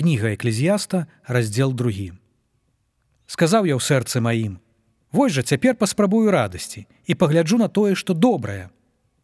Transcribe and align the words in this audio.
кніга 0.00 0.32
эклезіяста 0.32 1.04
раздзел 1.28 1.76
другі. 1.76 2.16
Сказаў 3.28 3.68
я 3.68 3.76
ў 3.76 3.84
сэрцы 3.84 4.24
маім 4.24 4.56
вось 5.12 5.36
жа 5.36 5.44
цяпер 5.44 5.76
паспрабую 5.76 6.32
радасці 6.32 6.88
і 7.04 7.12
пагляджу 7.20 7.60
на 7.60 7.68
тое 7.68 7.92
што 7.92 8.16
добрае 8.16 8.72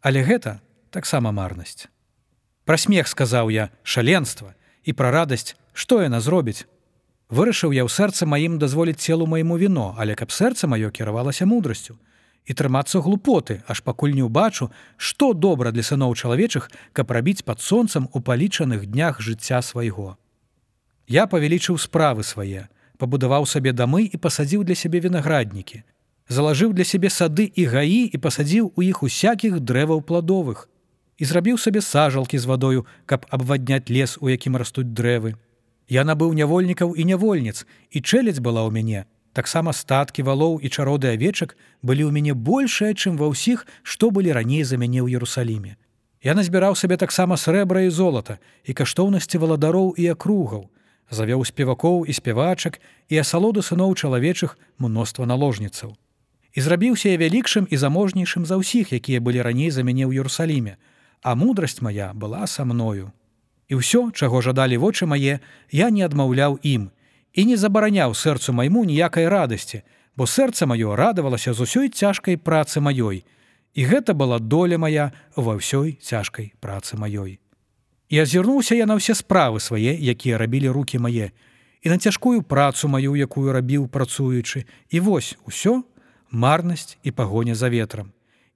але 0.00 0.22
гэта 0.22 0.62
таксама 0.94 1.34
марнасць. 1.34 1.90
Пра 2.64 2.78
смех 2.78 3.10
сказаў 3.10 3.50
я 3.50 3.74
шаленства 3.82 4.54
і 4.86 4.94
пра 4.94 5.10
радасць 5.10 5.58
што 5.74 6.06
яна 6.06 6.22
зробіць? 6.22 6.70
Вырашыў 7.34 7.74
я 7.74 7.82
ў 7.82 7.90
сэрцы 7.90 8.30
маім 8.30 8.62
дазволіць 8.62 9.02
целу 9.02 9.26
майму 9.26 9.58
віно 9.58 9.98
але 9.98 10.14
каб 10.14 10.30
сэрца 10.30 10.70
маё 10.70 10.94
кіравалася 10.94 11.50
мудрасцю. 11.50 11.98
І 12.46 12.54
трымацца 12.54 13.02
глупоты 13.02 13.60
аж 13.66 13.82
пакуль 13.82 14.14
не 14.14 14.22
ўбачу 14.22 14.70
што 14.96 15.34
добра 15.34 15.74
для 15.74 15.82
сыноў 15.82 16.14
чалавечых 16.14 16.70
каб 16.94 17.10
рабіць 17.10 17.42
пад 17.42 17.58
сонцам 17.58 18.06
у 18.14 18.22
палічаных 18.22 18.86
днях 18.86 19.18
жыцця 19.18 19.66
свайго 19.66 20.14
я 21.10 21.26
павялічыў 21.26 21.78
справы 21.82 22.22
свае 22.22 22.66
пабудаваў 23.02 23.46
сабе 23.52 23.72
дамы 23.74 24.06
і 24.06 24.16
пасадзіў 24.26 24.66
для 24.66 24.78
сябе 24.82 25.02
вінаграднікі 25.06 25.82
залажыў 26.30 26.72
для 26.72 26.84
сябе 26.86 27.10
сады 27.10 27.50
і 27.50 27.64
гаі 27.74 28.02
і 28.06 28.18
пасадзіў 28.26 28.72
у 28.76 28.80
іх 28.86 29.02
усякіх 29.02 29.58
дрэваў 29.60 30.06
пладовых 30.06 30.68
і 31.20 31.28
зрабіў 31.28 31.58
сабе 31.58 31.82
сажалкі 31.84 32.38
з 32.38 32.46
вадою 32.46 32.86
каб 33.06 33.26
абвадняць 33.28 33.90
лес 33.90 34.16
у 34.20 34.30
якім 34.30 34.56
растуць 34.56 34.88
дрэвы. 34.88 35.34
Я 35.90 36.06
набыў 36.06 36.32
нявольнікаў 36.38 36.94
і 36.94 37.04
нявольніц 37.04 37.66
і 37.90 37.98
чэлядзь 38.00 38.40
была 38.40 38.62
ў 38.64 38.70
мяне 38.70 39.04
таксама 39.34 39.74
статкі 39.74 40.22
валоў 40.30 40.58
і 40.62 40.70
чароды 40.70 41.10
авечак 41.10 41.58
былі 41.82 42.06
ў 42.06 42.10
мяне 42.14 42.32
большая 42.34 42.94
чым 42.94 43.18
ва 43.18 43.28
ўсіх 43.34 43.66
што 43.82 44.14
былі 44.14 44.32
раней 44.38 44.62
за 44.62 44.78
мяне 44.78 45.02
ў 45.02 45.18
Ерусаліме 45.18 45.76
я 46.22 46.38
назбіраў 46.38 46.78
сабе 46.78 46.96
таксама 46.96 47.36
срэбра 47.36 47.84
і 47.84 47.90
золата 47.90 48.38
і 48.64 48.78
каштоўнасці 48.80 49.42
валадароў 49.42 49.92
і 49.98 50.08
акругаў 50.14 50.70
завёў 51.10 51.44
спевакоў 51.44 52.06
і 52.06 52.12
спявачак 52.14 52.80
і 53.10 53.18
асалоду 53.18 53.62
сыноў 53.62 53.94
чалавечых 53.98 54.56
мноства 54.78 55.26
наложніцаў. 55.26 55.94
І 56.54 56.58
зрабіўся 56.60 57.10
я 57.10 57.18
вялікшым 57.18 57.66
і 57.70 57.76
заможнейшым 57.76 58.46
за 58.46 58.58
ўсіх, 58.58 58.94
якія 58.94 59.20
былі 59.20 59.42
раней 59.42 59.70
за 59.70 59.82
мяне 59.82 60.06
ў 60.06 60.22
Ерусаліме, 60.22 60.78
а 61.22 61.34
мудрасць 61.34 61.82
моя 61.82 62.10
была 62.14 62.46
са 62.46 62.64
мною. 62.64 63.12
І 63.70 63.78
ўсё, 63.78 64.10
чаго 64.10 64.42
жадалі 64.42 64.82
вочы 64.82 65.06
мае, 65.06 65.38
я 65.70 65.90
не 65.90 66.02
адмаўляў 66.02 66.58
ім 66.62 66.90
і 67.34 67.44
не 67.46 67.56
забараняў 67.56 68.14
сэрцу 68.18 68.50
майму 68.50 68.82
ніякай 68.82 69.30
радасці, 69.30 69.82
бо 70.18 70.26
сэрца 70.26 70.66
маё 70.66 70.98
радавалася 70.98 71.54
з 71.54 71.62
усёй 71.62 71.88
цяжкай 71.94 72.34
працы 72.34 72.82
маёй. 72.82 73.22
І 73.74 73.86
гэта 73.86 74.14
была 74.14 74.42
доля 74.42 74.78
моя 74.78 75.14
ва 75.36 75.54
ўсёй 75.54 76.02
цяжкай 76.02 76.50
працы 76.58 76.98
маёй. 76.98 77.38
І 78.10 78.18
азірнуўся 78.18 78.74
я 78.74 78.90
на 78.90 78.98
ўсе 78.98 79.14
справы 79.14 79.62
свае, 79.62 79.94
якія 79.94 80.34
рабілі 80.34 80.74
руки 80.74 80.98
мае, 80.98 81.30
і 81.80 81.86
на 81.94 81.98
цяжкую 81.98 82.42
працу 82.42 82.90
маю, 82.90 83.14
якую 83.14 83.54
рабіў 83.54 83.86
працуючы, 83.86 84.66
і 84.90 85.00
вось 85.00 85.38
усё 85.46 85.86
марнасць 86.30 86.98
і 87.06 87.14
пагоня 87.14 87.54
за 87.54 87.70
ветрам. 87.70 88.10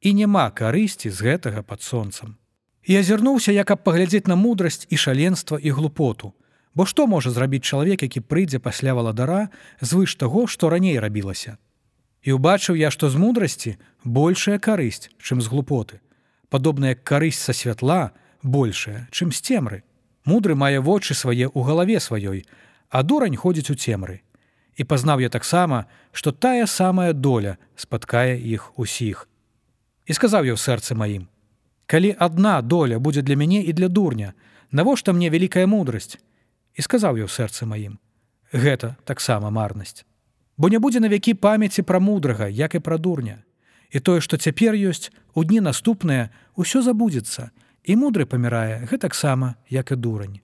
І 0.00 0.14
няма 0.14 0.54
карысці 0.54 1.10
з 1.10 1.18
гэтага 1.18 1.66
пад 1.66 1.82
сонцам. 1.82 2.38
І 2.86 2.96
азірнуўся, 3.02 3.52
як 3.52 3.66
каб 3.66 3.82
паглядзець 3.82 4.30
на 4.30 4.38
мудрасць 4.38 4.86
і 4.88 4.96
шаленства 4.96 5.58
і 5.58 5.74
глупоту. 5.74 6.32
Бо 6.74 6.86
што 6.86 7.10
можа 7.10 7.34
зрабіць 7.34 7.66
чалавек, 7.66 8.06
які 8.06 8.22
прыйдзе 8.22 8.62
пасля 8.62 8.94
валадара 8.94 9.50
звыш 9.82 10.14
таго, 10.14 10.46
што 10.46 10.70
раней 10.70 11.02
рабілася. 11.02 11.58
І 12.22 12.38
ўбачыў 12.38 12.78
я, 12.78 12.94
што 12.94 13.10
з 13.10 13.18
мудрасці 13.18 13.76
большая 14.04 14.62
карысць, 14.62 15.10
чым 15.18 15.42
з 15.42 15.50
глупоты. 15.50 15.98
Падобная 16.48 16.94
карысць 16.94 17.42
са 17.42 17.52
святла, 17.52 18.14
большая, 18.42 19.08
чым 19.10 19.32
з 19.32 19.40
цемры. 19.40 19.82
Мудры 20.24 20.54
мае 20.54 20.80
вочы 20.80 21.14
свае 21.14 21.48
ў 21.48 21.60
галаве 21.64 22.00
сваёй, 22.00 22.44
а 22.90 23.02
дурань 23.02 23.36
ходзіць 23.36 23.70
у 23.70 23.76
цемры. 23.76 24.20
І 24.76 24.84
пазнаў 24.84 25.20
я 25.20 25.28
таксама, 25.28 25.86
што 26.12 26.32
тая 26.32 26.66
самая 26.66 27.12
доля 27.12 27.56
спаткае 27.76 28.38
іх 28.38 28.72
усіх. 28.78 29.28
І 30.06 30.12
сказаў 30.12 30.44
я 30.48 30.54
ў 30.54 30.60
сэрцы 30.60 30.94
маім: 30.94 31.28
Калі 31.86 32.14
адна 32.18 32.60
доля 32.62 32.98
будзе 32.98 33.22
для 33.22 33.36
мяне 33.36 33.62
і 33.62 33.72
для 33.72 33.88
дурня, 33.88 34.34
навошта 34.70 35.12
мне 35.12 35.30
вялікая 35.30 35.66
мудрасць? 35.66 36.18
І 36.74 36.82
сказаў 36.82 37.18
я 37.18 37.26
ў 37.26 37.30
сэрцы 37.30 37.66
маім: 37.66 37.98
Гэта 38.52 38.96
таксама 39.04 39.50
марнасць. 39.50 40.04
Бо 40.56 40.68
не 40.68 40.78
будзе 40.78 41.00
навякі 41.00 41.34
памяці 41.34 41.82
пра 41.82 42.00
мудрага, 42.00 42.48
як 42.48 42.74
і 42.74 42.80
пра 42.84 42.98
дурня. 42.98 43.42
І 43.90 44.00
тое, 44.00 44.20
што 44.20 44.36
цяпер 44.36 44.74
ёсць, 44.76 45.10
у 45.34 45.44
дні 45.44 45.60
наступныя, 45.60 46.30
усё 46.54 46.82
забудзецца, 46.82 47.50
і 47.90 47.96
мудры 47.98 48.22
памірае 48.22 48.86
гэтаксама 48.86 49.54
як 49.66 49.90
і 49.90 49.96
дурань. 49.98 50.38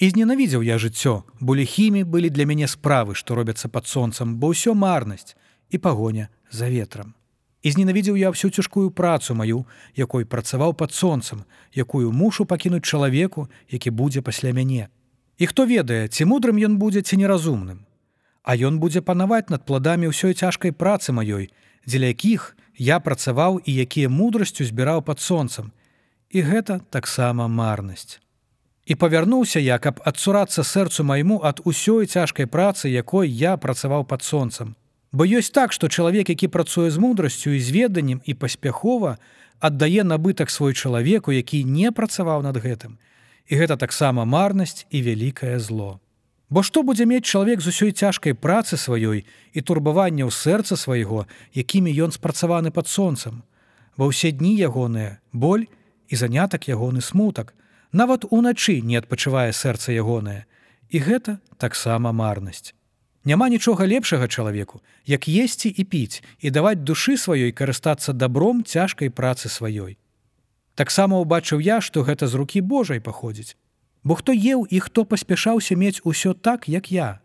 І 0.00 0.08
зненавідзеў 0.12 0.62
я 0.64 0.80
жыццё 0.80 1.28
бо 1.40 1.56
ліхімі 1.56 2.04
былі 2.08 2.32
для 2.32 2.48
мяне 2.48 2.68
справы 2.72 3.12
што 3.20 3.36
робяцца 3.36 3.68
пад 3.68 3.84
сонцам 3.84 4.40
бо 4.40 4.52
ўсё 4.56 4.72
марнасць 4.72 5.36
і 5.68 5.76
пагоня 5.76 6.32
за 6.48 6.72
ветрам. 6.72 7.12
І 7.60 7.72
зненавідзеў 7.76 8.16
я 8.16 8.32
всю 8.32 8.48
цяжкую 8.48 8.88
працу 8.96 9.36
маю 9.36 9.68
якой 9.92 10.24
працаваў 10.24 10.72
пад 10.72 10.96
сонцам 10.96 11.44
якую 11.84 12.12
мушу 12.12 12.48
пакінуць 12.48 12.88
чалавеку 12.88 13.48
які 13.68 13.90
будзе 13.90 14.24
пасля 14.24 14.56
мяне. 14.56 14.88
І 15.36 15.52
хто 15.52 15.68
ведае 15.68 16.08
ці 16.08 16.24
мудрым 16.24 16.56
ён 16.56 16.80
будзе 16.80 17.04
ці 17.04 17.20
неразумным. 17.20 17.84
А 18.42 18.56
ён 18.56 18.80
будзе 18.80 19.04
панаваць 19.04 19.52
над 19.52 19.68
пладамі 19.68 20.08
ўсёй 20.08 20.32
цяжкай 20.32 20.72
працы 20.72 21.12
маёй 21.12 21.52
дзеля 21.84 22.08
якіх 22.16 22.56
я 22.80 23.00
працаваў 23.00 23.60
і 23.60 23.70
якія 23.84 24.08
мудрасцю 24.08 24.64
збіраў 24.64 25.04
пад 25.04 25.20
сонцам 25.20 25.75
і 26.36 26.44
гэта 26.44 26.80
таксама 26.92 27.48
марнасць. 27.48 28.20
І 28.86 28.94
павярнуўся 28.94 29.60
я, 29.60 29.78
каб 29.80 30.02
адсурацца 30.04 30.62
сэрцу 30.62 31.02
майму 31.02 31.40
ад 31.42 31.62
усёй 31.64 32.04
цяжкай 32.06 32.46
працы, 32.46 32.92
якой 32.92 33.30
я 33.30 33.56
працаваў 33.56 34.04
пад 34.04 34.22
сонцам. 34.22 34.76
Бо 35.16 35.24
ёсць 35.24 35.50
так, 35.50 35.72
што 35.72 35.88
чалавек, 35.88 36.28
які 36.28 36.52
працуе 36.52 36.90
з 36.90 37.00
мудрасцю 37.00 37.56
і 37.56 37.60
зведаннем 37.60 38.20
і 38.24 38.34
паспяхова, 38.34 39.16
аддае 39.60 40.04
набытак 40.04 40.52
свой 40.52 40.74
чалавеку, 40.74 41.32
які 41.32 41.64
не 41.64 41.88
працаваў 41.90 42.44
над 42.44 42.60
гэтым. 42.60 43.00
І 43.48 43.56
гэта 43.56 43.80
таксама 43.80 44.28
марнасць 44.28 44.84
і 44.90 45.02
вялікае 45.02 45.58
зло. 45.58 46.00
Бо 46.50 46.62
што 46.62 46.84
будзе 46.84 47.08
мець 47.08 47.24
чалавек 47.24 47.64
з 47.64 47.72
усёй 47.72 47.96
цяжкай 47.96 48.36
працы 48.36 48.76
сваёй 48.76 49.24
і 49.56 49.60
турбавання 49.64 50.28
ў 50.28 50.30
сэрца 50.30 50.76
свайго, 50.76 51.24
якімі 51.56 51.90
ён 51.96 52.12
спрацаваны 52.12 52.70
пад 52.70 52.92
сонцам. 52.92 53.42
Ва 53.96 54.12
ўсе 54.12 54.30
дні 54.36 54.52
ягоныя 54.60 55.18
боль, 55.32 55.66
і 56.08 56.16
занятак 56.16 56.68
ягоны 56.68 57.00
смутак, 57.00 57.54
нават 57.92 58.24
уначы 58.30 58.80
не 58.80 58.96
адпачывае 58.96 59.52
сэрца 59.52 59.92
ягонае. 59.92 60.46
І 60.90 60.98
гэта 61.02 61.38
таксама 61.58 62.12
марнасць. 62.12 62.74
Няма 63.26 63.48
нічога 63.48 63.86
лепшага 63.90 64.28
чалавеку, 64.28 64.80
як 65.04 65.26
есці 65.26 65.68
і 65.68 65.82
піць 65.84 66.22
і 66.38 66.50
даваць 66.54 66.78
душы 66.86 67.18
сваёй 67.18 67.50
карыстацца 67.50 68.14
дабром 68.14 68.62
цяжкай 68.62 69.10
працы 69.10 69.50
сваёй. 69.50 69.98
Таксама 70.78 71.18
ўбачыў 71.18 71.58
я, 71.58 71.80
што 71.80 72.06
гэта 72.06 72.30
з 72.30 72.38
рукі 72.38 72.60
Божай 72.60 73.00
паходзіць. 73.00 73.56
Бо 74.06 74.14
хто 74.14 74.30
еў 74.30 74.62
і 74.70 74.78
хто 74.78 75.02
паспяшаўся 75.04 75.74
мець 75.74 75.98
усё 76.04 76.34
так, 76.38 76.68
як 76.68 76.92
я. 76.92 77.18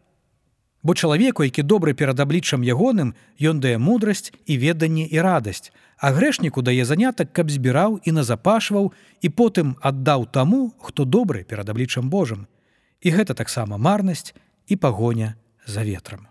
Бо 0.84 0.96
чалавеку, 0.96 1.44
які 1.44 1.62
добры 1.64 1.94
перад 1.94 2.20
абліччам 2.20 2.66
ягоным, 2.66 3.14
ён 3.38 3.62
дае 3.62 3.78
мудрасць 3.78 4.34
і 4.46 4.58
веданне 4.58 5.06
і 5.06 5.22
радасць, 5.22 5.70
а 6.02 6.10
грэшніку 6.12 6.62
дае 6.66 6.86
занятак, 6.86 7.30
каб 7.34 7.54
збіраў 7.54 8.02
і 8.02 8.12
назапашваў 8.12 8.90
і 9.22 9.30
потым 9.30 9.78
аддаў 9.82 10.26
таму, 10.26 10.74
хто 10.82 11.06
добры 11.06 11.46
перад 11.46 11.70
абліччам 11.70 12.10
Божым. 12.10 12.50
І 13.02 13.14
гэта 13.14 13.38
таксама 13.38 13.78
марнасць 13.78 14.34
і 14.68 14.76
пагоня 14.76 15.38
за 15.66 15.86
ветрам. 15.86 16.26